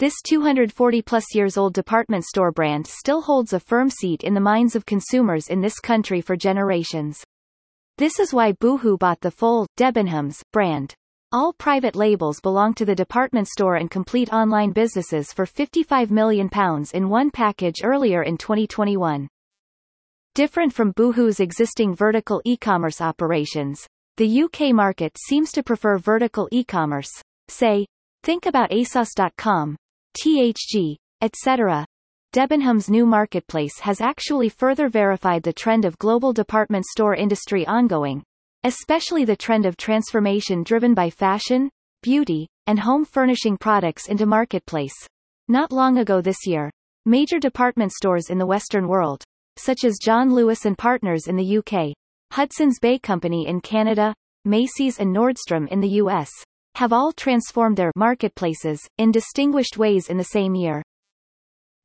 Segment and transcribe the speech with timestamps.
[0.00, 4.74] This 240-plus years old department store brand still holds a firm seat in the minds
[4.74, 7.22] of consumers in this country for generations.
[7.96, 10.96] This is why Boohoo bought the full Debenhams brand.
[11.32, 16.50] All private labels belong to the department store and complete online businesses for £55 million
[16.92, 19.28] in one package earlier in 2021.
[20.34, 27.22] Different from Boohoo's existing vertical e-commerce operations, the UK market seems to prefer vertical e-commerce.
[27.46, 27.86] Say,
[28.24, 29.76] think about ASOS.com,
[30.18, 31.86] THG, etc.
[32.34, 38.24] Debenhams' new marketplace has actually further verified the trend of global department store industry ongoing,
[38.64, 41.70] especially the trend of transformation driven by fashion,
[42.02, 44.94] beauty, and home furnishing products into marketplace.
[45.48, 46.70] Not long ago this year,
[47.06, 49.24] major department stores in the Western world,
[49.56, 51.94] such as John Lewis and Partners in the UK,
[52.32, 56.30] Hudson's Bay Company in Canada, Macy's and Nordstrom in the US,
[56.76, 60.82] have all transformed their marketplaces in distinguished ways in the same year.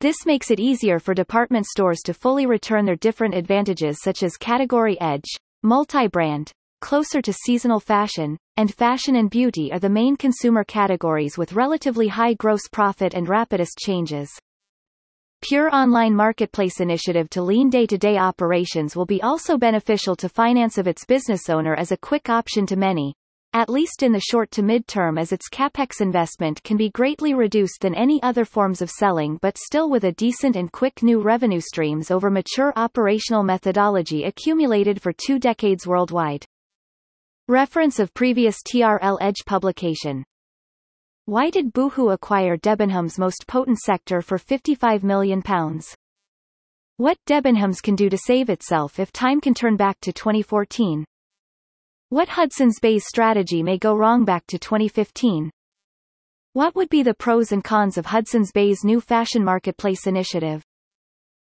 [0.02, 4.38] This makes it easier for department stores to fully return their different advantages such as
[4.38, 5.26] category edge,
[5.64, 6.52] multi-brand,
[6.86, 12.08] closer to seasonal fashion, and fashion and beauty are the main consumer categories with relatively
[12.08, 14.30] high gross profit and rapidest changes.
[15.42, 20.86] Pure Online Marketplace initiative to lean day-to-day operations will be also beneficial to finance of
[20.86, 23.16] its business owner as a quick option to many,
[23.54, 27.82] at least in the short to mid-term as its capex investment can be greatly reduced
[27.82, 31.62] than any other forms of selling but still with a decent and quick new revenue
[31.62, 36.46] streams over mature operational methodology accumulated for two decades worldwide.
[37.48, 40.24] Reference of previous TRL Edge publication.
[41.26, 45.44] Why did Boohoo acquire Debenhams' most potent sector for £55 million?
[46.98, 51.06] What Debenhams can do to save itself if time can turn back to 2014?
[52.10, 55.52] What Hudson's Bay's strategy may go wrong back to 2015?
[56.54, 60.64] What would be the pros and cons of Hudson's Bay's new fashion marketplace initiative?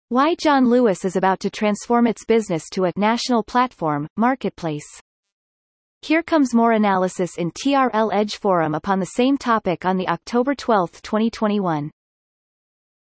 [0.10, 5.02] Why John Lewis is about to transform its business to a national platform, marketplace.
[6.02, 10.56] Here comes more analysis in TRL Edge Forum upon the same topic on the October
[10.56, 11.92] 12, 2021.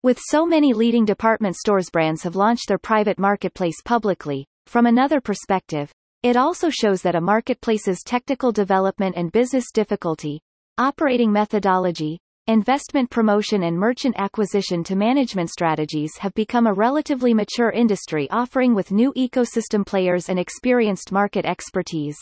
[0.04, 5.22] With so many leading department stores brands have launched their private marketplace publicly, from another
[5.22, 5.90] perspective,
[6.24, 10.42] it also shows that a marketplace's technical development and business difficulty,
[10.78, 17.72] operating methodology, investment promotion and merchant acquisition to management strategies have become a relatively mature
[17.72, 22.18] industry offering with new ecosystem players and experienced market expertise.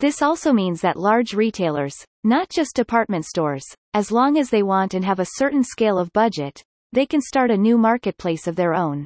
[0.00, 1.94] This also means that large retailers,
[2.24, 6.10] not just department stores, as long as they want and have a certain scale of
[6.14, 6.62] budget,
[6.94, 9.04] they can start a new marketplace of their own.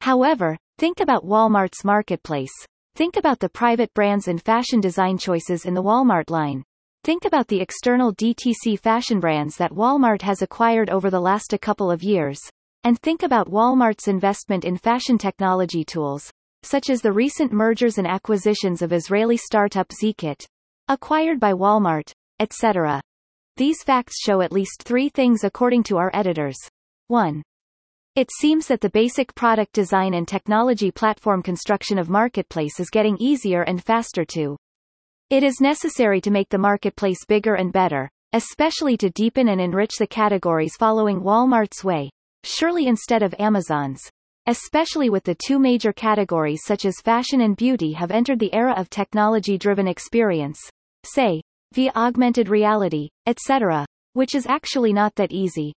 [0.00, 2.52] However, think about Walmart's marketplace.
[2.94, 6.62] Think about the private brands and fashion design choices in the Walmart line.
[7.02, 11.58] Think about the external DTC fashion brands that Walmart has acquired over the last a
[11.58, 12.38] couple of years.
[12.84, 16.30] And think about Walmart's investment in fashion technology tools,
[16.62, 20.44] such as the recent mergers and acquisitions of Israeli startup Zeekit,
[20.88, 23.00] acquired by Walmart, etc.
[23.56, 26.56] These facts show at least three things according to our editors.
[27.08, 27.42] 1.
[28.14, 33.16] It seems that the basic product design and technology platform construction of Marketplace is getting
[33.18, 34.56] easier and faster too.
[35.30, 39.92] It is necessary to make the marketplace bigger and better, especially to deepen and enrich
[39.98, 42.10] the categories following Walmart's way,
[42.44, 44.02] surely instead of Amazon's
[44.46, 48.74] especially with the two major categories such as fashion and beauty have entered the era
[48.76, 50.58] of technology-driven experience,
[51.04, 51.40] say,
[51.72, 55.72] via augmented reality, etc., which is actually not that easy.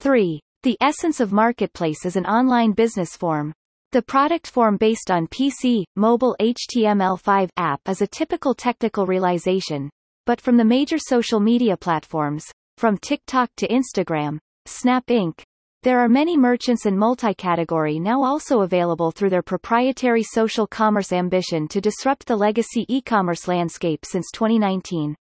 [0.00, 0.40] 3.
[0.62, 3.52] The essence of Marketplace is an online business form.
[3.92, 9.88] The product form based on PC, mobile HTML5 app is a typical technical realization,
[10.26, 12.44] but from the major social media platforms,
[12.76, 15.42] from TikTok to Instagram, Snap Inc.,
[15.84, 21.68] there are many merchants and multi-category now also available through their proprietary social commerce ambition
[21.68, 25.14] to disrupt the legacy e-commerce landscape since 2019.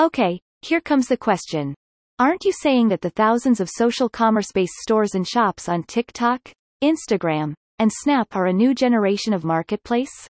[0.00, 1.74] Okay, here comes the question.
[2.18, 6.40] Aren't you saying that the thousands of social commerce-based stores and shops on TikTok,
[6.82, 10.26] Instagram, and Snap are a new generation of marketplace?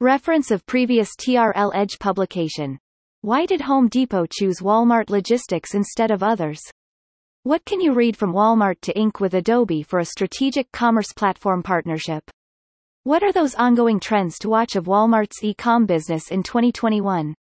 [0.00, 2.78] Reference of previous TRL Edge publication.
[3.22, 6.60] Why did Home Depot choose Walmart Logistics instead of others?
[7.46, 9.20] What can you read from Walmart to Inc.
[9.20, 12.24] with Adobe for a strategic commerce platform partnership?
[13.02, 17.34] What are those ongoing trends to watch of Walmart's e-com business in 2021?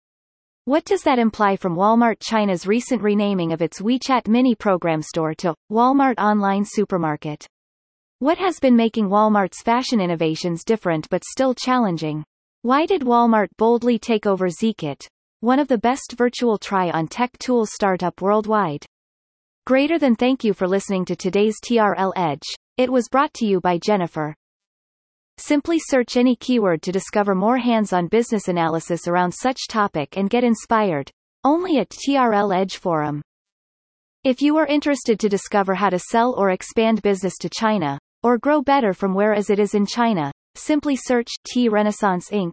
[0.64, 5.34] What does that imply from Walmart China's recent renaming of its WeChat mini program store
[5.34, 7.46] to Walmart Online Supermarket?
[8.18, 12.24] What has been making Walmart's fashion innovations different but still challenging?
[12.62, 15.06] Why did Walmart boldly take over Zeekit,
[15.38, 18.84] one of the best virtual try-on tech tools startup worldwide?
[19.64, 22.42] Greater than thank you for listening to today's TRL Edge.
[22.76, 24.34] It was brought to you by Jennifer.
[25.38, 30.42] Simply search any keyword to discover more hands-on business analysis around such topic and get
[30.42, 31.12] inspired.
[31.44, 33.22] Only at TRL Edge Forum.
[34.24, 38.38] If you are interested to discover how to sell or expand business to China, or
[38.38, 42.52] grow better from where as it is in China, Simply search T Renaissance Inc.